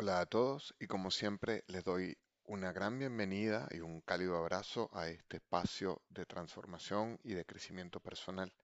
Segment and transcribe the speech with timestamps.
[0.00, 4.88] Hola a todos y como siempre les doy una gran bienvenida y un cálido abrazo
[4.92, 8.54] a este espacio de transformación y de crecimiento personal.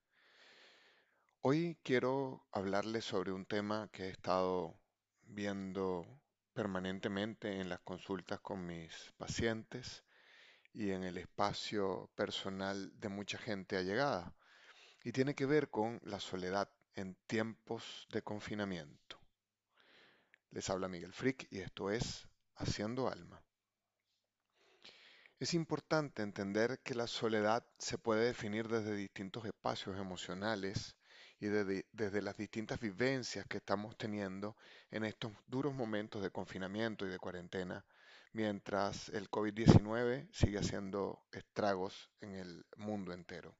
[1.41, 4.79] Hoy quiero hablarles sobre un tema que he estado
[5.23, 6.07] viendo
[6.53, 10.05] permanentemente en las consultas con mis pacientes
[10.71, 14.33] y en el espacio personal de mucha gente allegada
[15.03, 19.04] y tiene que ver con la soledad en tiempos de confinamiento.
[20.55, 23.43] Les habla Miguel Frick y esto es Haciendo Alma.
[25.37, 30.95] Es importante entender que la soledad se puede definir desde distintos espacios emocionales
[31.41, 34.55] y desde, desde, las distintas vivencias que estamos teniendo
[34.91, 37.85] en estos duros momentos de confinamiento y de cuarentena,
[38.31, 43.57] mientras el COVID-19 sigue haciendo estragos en el mundo entero.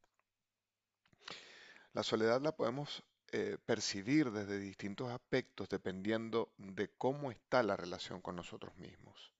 [1.92, 3.04] La soledad la podemos
[3.38, 9.34] eh, percibir desde distintos aspectos dependiendo de cómo está la relación con nosotros mismos.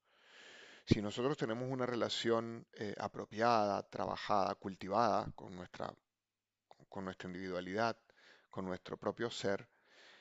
[0.86, 5.96] Si nosotros tenemos una relación eh, apropiada, trabajada, cultivada con nuestra,
[6.90, 7.98] con nuestra individualidad,
[8.50, 9.70] con nuestro propio ser,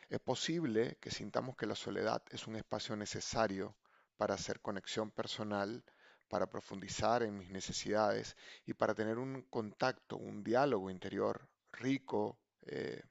[0.08, 3.76] es posible que sintamos que la soledad es un espacio necesario
[4.16, 5.84] para hacer conexión personal,
[6.28, 13.02] para profundizar en mis necesidades y para tener un contacto, un diálogo interior rico, eh,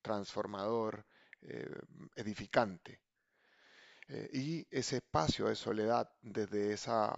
[0.00, 1.06] transformador,
[1.42, 1.74] eh,
[2.16, 3.00] edificante.
[4.08, 7.16] Eh, y ese espacio de soledad, desde esa,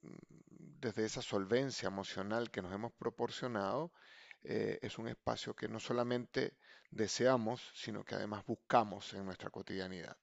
[0.00, 3.92] desde esa solvencia emocional que nos hemos proporcionado,
[4.42, 6.56] eh, es un espacio que no solamente
[6.90, 10.16] deseamos, sino que además buscamos en nuestra cotidianidad.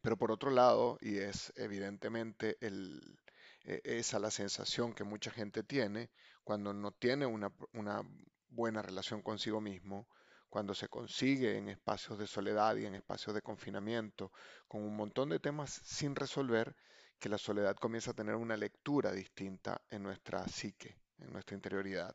[0.00, 3.18] Pero por otro lado, y es evidentemente el,
[3.62, 6.10] esa la sensación que mucha gente tiene
[6.42, 8.02] cuando no tiene una, una
[8.52, 10.08] buena relación consigo mismo,
[10.48, 14.32] cuando se consigue en espacios de soledad y en espacios de confinamiento,
[14.68, 16.76] con un montón de temas sin resolver,
[17.18, 22.14] que la soledad comienza a tener una lectura distinta en nuestra psique, en nuestra interioridad.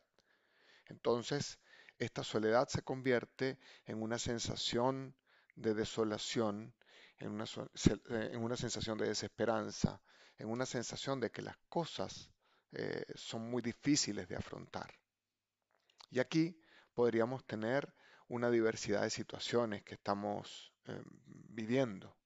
[0.86, 1.58] Entonces,
[1.98, 5.16] esta soledad se convierte en una sensación
[5.56, 6.74] de desolación,
[7.18, 10.00] en una, eh, en una sensación de desesperanza,
[10.36, 12.30] en una sensación de que las cosas
[12.72, 14.94] eh, son muy difíciles de afrontar.
[16.10, 16.60] Y aquí
[16.94, 17.94] podríamos tener
[18.28, 21.02] una diversidad de situaciones que estamos eh,
[21.48, 22.18] viviendo.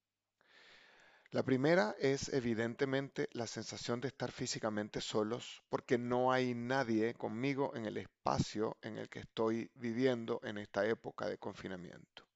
[1.31, 7.75] La primera es evidentemente la sensación de estar físicamente solos porque no hay nadie conmigo
[7.75, 12.29] en el espacio en el que estoy viviendo en esta época de confinamiento.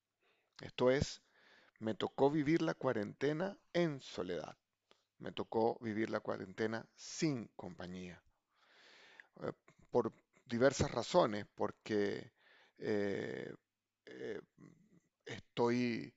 [0.63, 1.21] Esto es,
[1.79, 4.57] me tocó vivir la cuarentena en soledad.
[5.19, 8.23] Me tocó vivir la cuarentena sin compañía.
[9.43, 9.53] Eh,
[9.91, 10.15] por
[10.47, 12.33] diversas razones, porque
[12.79, 13.53] eh,
[14.07, 14.41] eh,
[15.25, 16.15] estoy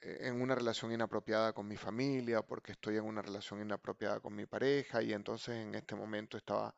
[0.00, 4.46] en una relación inapropiada con mi familia, porque estoy en una relación inapropiada con mi
[4.46, 6.74] pareja y entonces en este momento estaba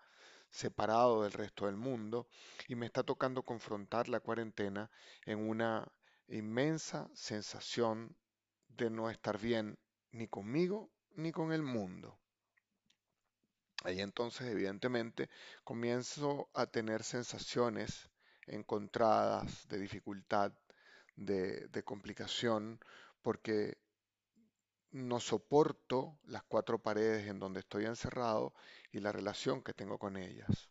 [0.51, 2.29] separado del resto del mundo
[2.69, 4.91] y me está tocando confrontar la cuarentena
[5.25, 5.91] en una
[6.29, 8.17] inmensa sensación
[8.69, 9.79] de no estar bien
[10.13, 12.21] ni conmigo ni con el mundo.
[13.85, 15.29] Ahí entonces, evidentemente,
[15.63, 18.09] comienzo a tener sensaciones
[18.47, 20.53] encontradas de dificultad,
[21.17, 22.81] de, complicación,
[23.21, 23.77] porque
[24.91, 28.55] no soporto las cuatro paredes en donde estoy encerrado
[28.91, 30.71] y la relación que tengo con ellas.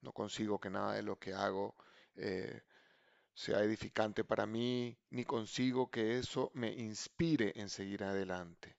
[0.00, 1.76] No consigo que nada de lo que hago
[2.16, 2.62] eh,
[3.34, 8.76] sea edificante para mí, ni consigo que eso me inspire en seguir adelante.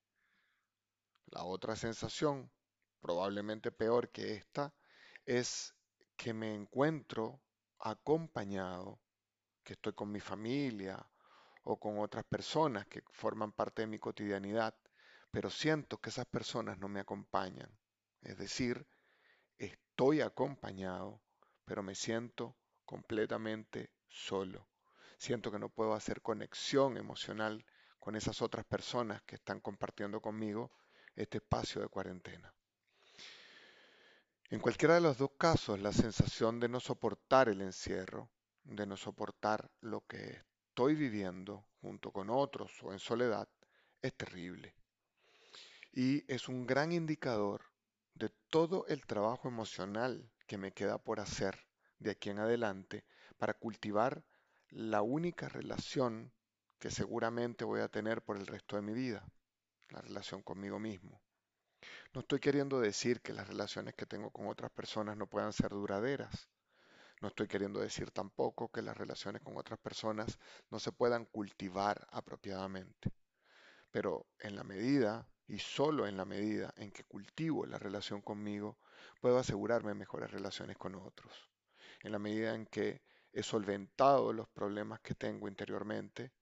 [1.27, 2.51] La otra sensación
[2.99, 4.73] probablemente peor que esta,
[5.25, 5.75] es
[6.15, 7.41] que me encuentro
[7.79, 8.99] acompañado,
[9.63, 11.09] que estoy con mi familia
[11.63, 14.75] o con otras personas que forman parte de mi cotidianidad,
[15.31, 17.71] pero siento que esas personas no me acompañan.
[18.21, 18.87] Es decir,
[19.57, 21.21] estoy acompañado,
[21.65, 24.67] pero me siento completamente solo.
[25.17, 27.65] Siento que no puedo hacer conexión emocional
[27.99, 30.71] con esas otras personas que están compartiendo conmigo
[31.15, 32.53] este espacio de cuarentena.
[34.51, 38.31] En cualquiera de los dos casos, la sensación de no soportar el encierro,
[38.63, 43.47] de no soportar lo que estoy viviendo junto con otros o en soledad,
[44.01, 44.73] es terrible.
[45.91, 47.61] Y es un gran indicador
[48.15, 51.67] de todo el trabajo emocional que me queda por hacer
[51.99, 53.05] de aquí en adelante
[53.37, 54.23] para cultivar
[54.69, 56.33] la única relación
[56.79, 59.29] que seguramente voy a tener por el resto de mi vida,
[59.89, 61.21] la relación conmigo mismo.
[62.13, 65.71] No estoy queriendo decir que las relaciones que tengo con otras personas no puedan ser
[65.71, 66.47] duraderas.
[67.21, 70.39] No estoy queriendo decir tampoco que las relaciones con otras personas
[70.71, 73.11] no se puedan cultivar apropiadamente.
[73.91, 78.77] pero en la medida y solo en la medida en que cultivo la relación conmigo,
[79.21, 81.49] puedo asegurarme mejores relaciones con otros.
[82.01, 83.01] En la medida en que
[83.33, 86.33] he solventado los problemas que tengo interiormente,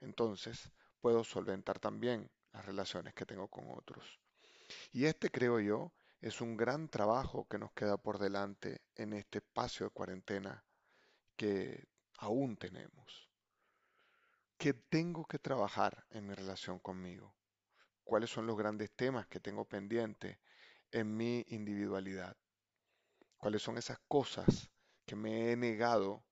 [0.00, 4.20] entonces puedo solventar también las relaciones que tengo con otros.
[4.92, 9.38] Y este, creo yo, es un gran trabajo que nos queda por delante en este
[9.38, 10.64] espacio de cuarentena
[11.36, 11.88] que
[12.18, 13.30] aún tenemos.
[14.58, 17.34] ¿Qué tengo que trabajar en mi relación conmigo?
[18.04, 20.38] ¿Cuáles son los grandes temas que tengo pendientes
[20.90, 22.36] en mi individualidad?
[23.38, 24.70] ¿Cuáles son esas cosas
[25.06, 26.22] que me he negado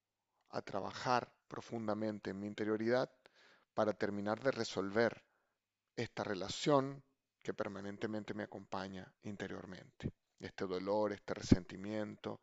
[0.51, 3.11] a trabajar profundamente en mi interioridad
[3.73, 5.25] para terminar de resolver
[5.97, 7.03] esta relación
[7.49, 10.13] que permanentemente me acompaña interiormente?
[10.39, 12.43] Este dolor, este resentimiento,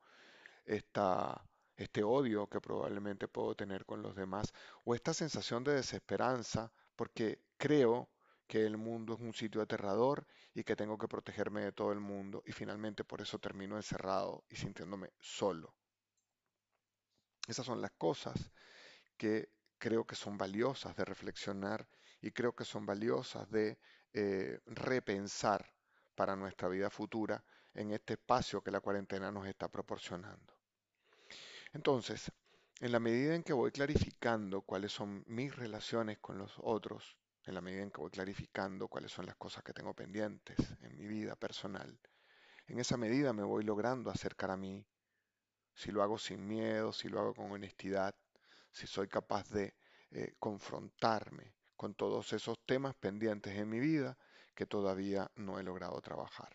[0.65, 1.47] esta
[1.77, 4.51] este odio que probablemente puedo tener con los demás
[4.83, 8.09] o esta sensación de desesperanza porque creo
[8.47, 10.25] que el mundo es un sitio aterrador
[10.55, 14.43] y que tengo que protegerme de todo el mundo y finalmente por eso termino encerrado
[14.49, 15.75] y sintiéndome solo.
[17.47, 18.51] Esas son las cosas
[19.17, 21.87] que creo que son valiosas de reflexionar
[22.21, 23.77] y creo que son valiosas de
[24.17, 25.69] eh, repensar
[26.15, 30.53] para nuestra vida futura en este espacio que la cuarentena nos está proporcionando.
[31.73, 32.31] Entonces,
[32.79, 37.55] en la medida en que voy clarificando cuáles son mis relaciones con los otros, en
[37.55, 41.07] la medida en que voy clarificando cuáles son las cosas que tengo pendientes en mi
[41.07, 41.99] vida personal,
[42.67, 44.87] en esa medida me voy logrando acercar a mí,
[45.73, 48.15] si lo hago sin miedo, si lo hago con honestidad,
[48.71, 49.75] si soy capaz de
[50.11, 54.17] eh, confrontarme con todos esos temas pendientes en mi vida
[54.55, 56.49] que todavía no he logrado trabajar.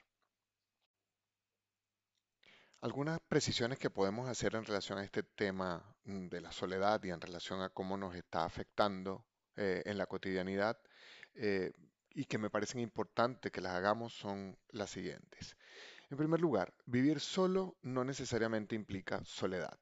[2.83, 7.11] Algunas precisiones que podemos hacer en relación a este tema mm, de la soledad y
[7.11, 9.27] en relación a cómo nos está afectando
[9.57, 10.79] eh, en la cotidianidad
[11.35, 11.73] eh,
[12.15, 15.57] y que me parecen importantes que las hagamos son las siguientes.
[16.09, 19.79] En primer lugar, vivir solo no necesariamente implica soledad.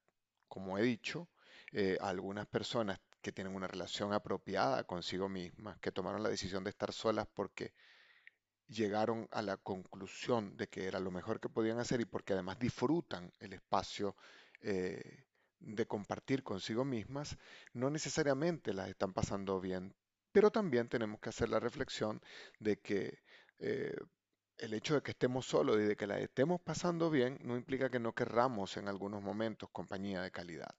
[0.49, 1.29] Como he dicho,
[1.73, 6.71] eh, algunas personas que tienen una relación apropiada consigo mismas, que tomaron la decisión de
[6.71, 7.73] estar solas porque
[8.69, 12.59] llegaron a la conclusión de que era lo mejor que podían hacer y porque además
[12.59, 14.15] disfrutan el espacio
[14.61, 15.25] eh,
[15.61, 17.37] de compartir consigo mismas,
[17.73, 19.95] no necesariamente las están pasando bien.
[20.33, 22.21] Pero también tenemos que hacer la reflexión
[22.59, 23.19] de que
[23.59, 23.97] eh,
[24.59, 27.91] el hecho de que estemos solos y de que la estemos pasando bien no implica
[27.91, 30.75] que no querramos en algunos momentos compañía de calidad.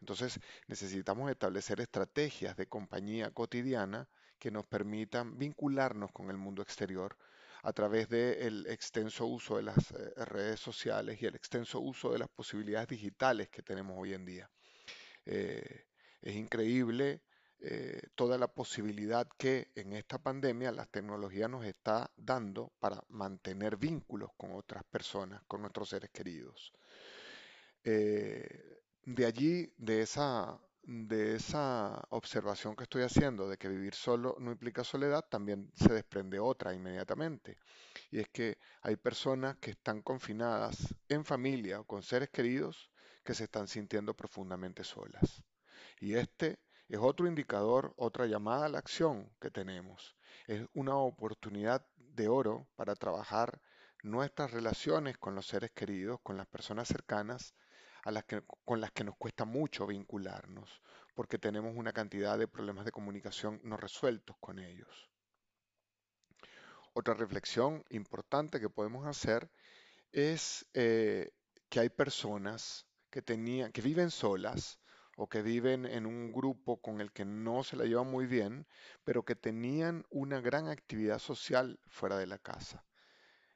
[0.00, 4.08] Entonces necesitamos establecer estrategias de compañía cotidiana
[4.38, 7.16] que nos permitan vincularnos con el mundo exterior
[7.62, 12.18] a través del extenso uso de las eh, redes sociales y el extenso uso de
[12.20, 14.50] las posibilidades digitales que tenemos hoy en día.
[15.24, 15.86] Eh,
[16.22, 17.22] es increíble
[17.58, 23.76] eh, toda la posibilidad que en esta pandemia la tecnología nos está dando para mantener
[23.76, 26.72] vínculos con otras personas, con nuestros seres queridos.
[29.06, 34.52] De allí, de esa de esa observación que estoy haciendo de que vivir solo no
[34.52, 37.58] implica soledad, también se desprende otra inmediatamente.
[38.10, 42.90] Y es que hay personas que están confinadas en familia o con seres queridos
[43.24, 45.42] que se están sintiendo profundamente solas.
[46.00, 50.16] Y este es otro indicador, otra llamada a la acción que tenemos.
[50.46, 53.60] Es una oportunidad de oro para trabajar
[54.04, 57.54] nuestras relaciones con los seres queridos, con las personas cercanas,
[58.10, 60.80] las que, con las que nos cuesta mucho vincularnos,
[61.14, 65.10] porque tenemos una cantidad de problemas de comunicación no resueltos con ellos.
[66.92, 69.50] Otra reflexión importante que podemos hacer
[70.12, 71.30] es eh,
[71.68, 74.78] que hay personas que, tenían, que viven solas
[75.16, 78.66] o que viven en un grupo con el que no se la llevan muy bien,
[79.04, 82.84] pero que tenían una gran actividad social fuera de la casa.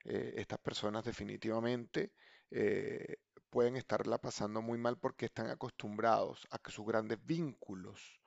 [0.05, 2.13] Eh, estas personas definitivamente
[2.51, 3.17] eh,
[3.51, 8.21] pueden estarla pasando muy mal porque están acostumbrados a que sus grandes vínculos,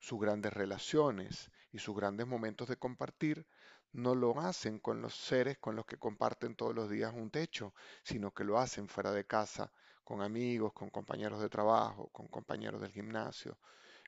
[0.00, 3.46] sus grandes relaciones y sus grandes momentos de compartir
[3.92, 7.74] no lo hacen con los seres con los que comparten todos los días un techo,
[8.02, 9.70] sino que lo hacen fuera de casa,
[10.04, 13.58] con amigos, con compañeros de trabajo, con compañeros del gimnasio,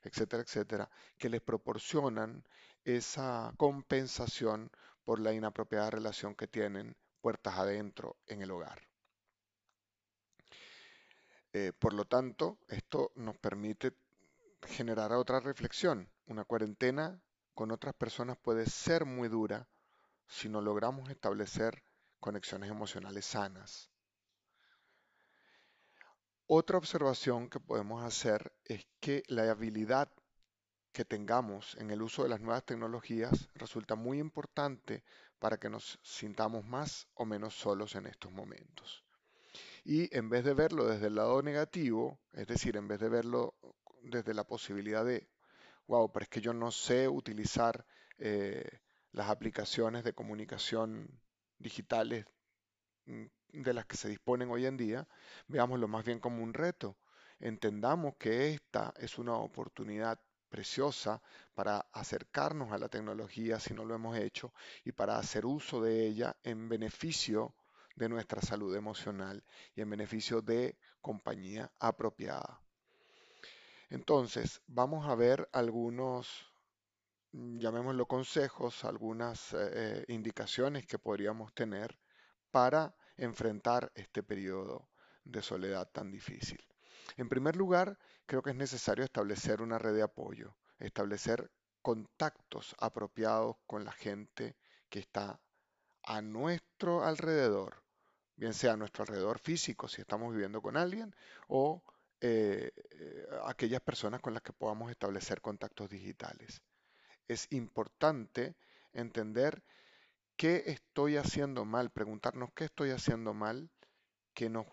[0.03, 2.43] etcétera, etcétera, que les proporcionan
[2.83, 4.71] esa compensación
[5.03, 8.92] por la inapropiada relación que tienen puertas adentro en el hogar.
[11.53, 13.93] Eh, por lo tanto, esto nos permite
[14.63, 16.09] generar otra reflexión.
[16.25, 17.21] Una cuarentena
[17.53, 19.67] con otras personas puede ser muy dura
[20.27, 21.83] si no logramos establecer
[22.19, 23.91] conexiones emocionales sanas.
[26.47, 30.09] Otra observación que podemos hacer es que la habilidad
[30.91, 35.03] que tengamos en el uso de las nuevas tecnologías resulta muy importante
[35.37, 39.02] para que nos sintamos más o menos solos en estos momentos.
[39.83, 43.55] Y en vez de verlo desde el lado negativo, es decir, en vez de verlo
[44.01, 45.27] desde la posibilidad de,
[45.87, 47.85] wow, pero es que yo no sé utilizar
[48.17, 48.79] eh,
[49.11, 51.07] las aplicaciones de comunicación
[51.59, 52.25] digitales
[53.05, 55.07] mm, de las que se disponen hoy en día,
[55.47, 56.97] veámoslo más bien como un reto.
[57.39, 60.19] Entendamos que esta es una oportunidad
[60.49, 61.21] preciosa
[61.53, 66.05] para acercarnos a la tecnología si no lo hemos hecho y para hacer uso de
[66.05, 67.55] ella en beneficio
[67.95, 69.43] de nuestra salud emocional
[69.75, 72.61] y en beneficio de compañía apropiada.
[73.89, 76.51] Entonces, vamos a ver algunos,
[77.31, 81.99] mm, llamémoslo consejos, algunas eh, indicaciones que podríamos tener
[82.51, 84.89] para enfrentar este periodo
[85.23, 86.59] de soledad tan difícil.
[87.17, 93.57] En primer lugar, creo que es necesario establecer una red de apoyo, establecer contactos apropiados
[93.67, 94.55] con la gente
[94.89, 95.39] que está
[96.03, 97.82] a nuestro alrededor,
[98.35, 101.15] bien sea a nuestro alrededor físico si estamos viviendo con alguien
[101.47, 101.83] o
[102.21, 106.61] eh, eh, aquellas personas con las que podamos establecer contactos digitales.
[107.27, 108.55] Es importante
[108.93, 109.61] entender
[110.37, 113.69] qué estoy haciendo mal, preguntarnos qué estoy haciendo mal
[114.33, 114.65] que nos,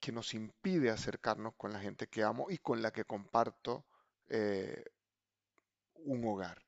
[0.00, 3.84] que nos impide acercarnos con la gente que amo y con la que comparto
[4.28, 4.82] eh,
[5.94, 6.62] un hogar.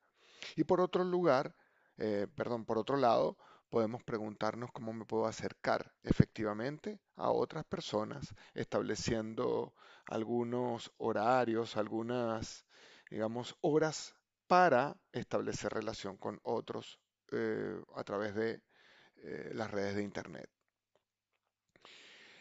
[0.54, 1.54] Y por otro lugar,
[1.96, 3.36] perdón, por otro lado,
[3.68, 9.74] podemos preguntarnos cómo me puedo acercar efectivamente a otras personas, estableciendo
[10.06, 12.66] algunos horarios, algunas,
[13.10, 14.14] digamos, horas
[14.46, 16.98] para establecer relación con otros
[17.32, 18.62] eh, a través de
[19.16, 20.50] eh, las redes de Internet.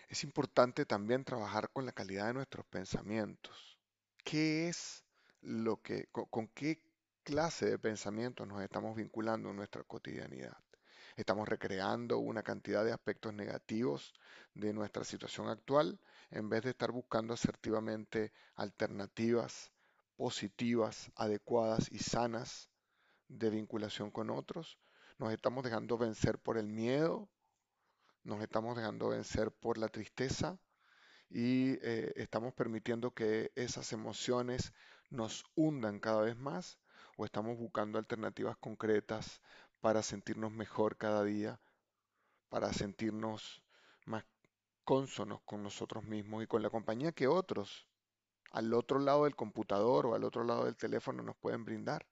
[0.07, 3.77] Es importante también trabajar con la calidad de nuestros pensamientos.
[4.23, 5.03] ¿Qué es
[5.41, 6.81] lo que, con qué
[7.23, 10.57] clase de pensamientos nos estamos vinculando en nuestra cotidianidad?
[11.17, 14.13] Estamos recreando una cantidad de aspectos negativos
[14.53, 19.71] de nuestra situación actual en vez de estar buscando asertivamente alternativas
[20.15, 22.69] positivas, adecuadas y sanas
[23.27, 24.77] de vinculación con otros.
[25.17, 27.27] Nos estamos dejando vencer por el miedo,
[28.23, 30.59] nos estamos dejando vencer por la tristeza
[31.31, 34.71] y eh, estamos permitiendo que esas emociones
[35.09, 36.77] nos hundan cada vez más
[37.17, 39.41] o estamos buscando alternativas concretas
[39.87, 41.61] para sentirnos mejor cada día,
[42.49, 43.63] para sentirnos
[44.05, 44.25] más
[44.83, 47.87] cónsonos con nosotros mismos y con la compañía que otros
[48.51, 52.05] al otro lado del computador o al otro lado del teléfono nos pueden brindar.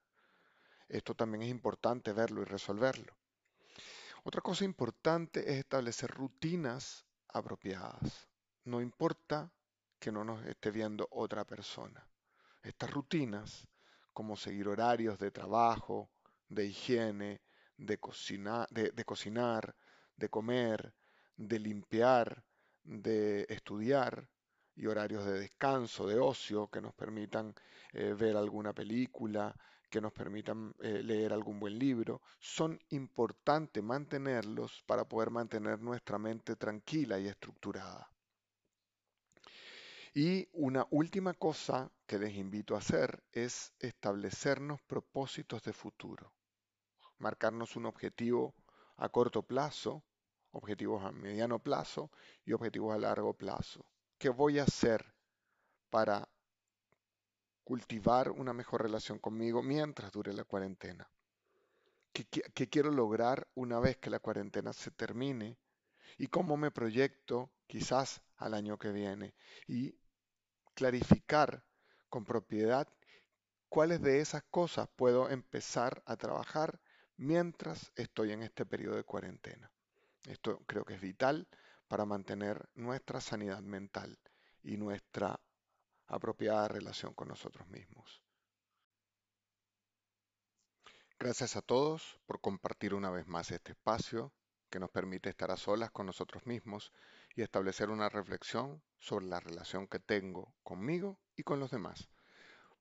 [0.88, 3.14] Esto también es importante verlo y resolverlo.
[4.24, 8.30] Otra cosa importante es establecer rutinas apropiadas.
[8.64, 9.52] No importa
[10.00, 12.08] que no nos esté viendo otra persona.
[12.64, 13.68] Estas rutinas,
[14.14, 16.10] como seguir horarios de trabajo,
[16.48, 17.42] de higiene,
[17.78, 19.76] de, cocinar, de, cocinar,
[20.16, 20.94] de comer,
[21.36, 22.44] de limpiar,
[22.84, 24.28] de estudiar
[24.76, 27.54] y horarios de descanso, de ocio, que nos permitan
[27.94, 29.56] eh, ver alguna película,
[29.90, 36.18] que nos permitan eh, leer algún buen libro, son importantes mantenerlos para poder mantener nuestra
[36.18, 38.10] mente tranquila y estructurada.
[40.14, 46.35] Y una última cosa que les invito a hacer es establecernos propósitos de futuro
[47.20, 48.56] marcarnos un objetivo
[48.98, 50.04] a corto plazo,
[50.52, 52.12] objetivos a mediano plazo
[52.46, 53.86] y objetivos a largo plazo.
[54.18, 55.14] ¿Qué voy a hacer
[55.90, 56.28] para
[57.64, 61.10] cultivar una mejor relación conmigo mientras dure la cuarentena?
[62.14, 65.58] ¿Qué, quiero lograr una vez que la cuarentena se termine?
[66.18, 69.36] ¿Y cómo me proyecto quizás al año que viene?
[69.68, 69.98] Y
[70.76, 71.66] clarificar
[72.08, 72.88] con propiedad
[73.68, 76.80] cuáles de esas cosas puedo empezar a trabajar
[77.18, 79.72] mientras estoy en este periodo de cuarentena.
[80.28, 81.48] Esto creo que es vital
[81.88, 84.18] para mantener nuestra sanidad mental
[84.64, 85.40] y nuestra
[86.08, 88.22] apropiada relación con nosotros mismos.
[91.18, 94.34] Gracias a todos por compartir una vez más este espacio
[94.70, 96.92] que nos permite estar a solas con nosotros mismos
[97.36, 102.10] y establecer una reflexión sobre la relación que tengo conmigo y con los demás.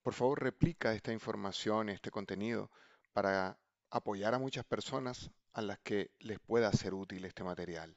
[0.02, 2.70] Por favor, replica esta información, este contenido,
[3.12, 3.58] para
[3.94, 7.96] apoyar a muchas personas a las que les pueda ser útil este material.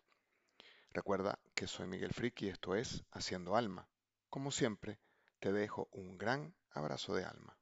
[0.92, 3.90] Recuerda que soy Miguel Friki y esto es Haciendo Alma.
[4.30, 5.00] Como siempre,
[5.40, 7.58] te dejo un gran abrazo de alma.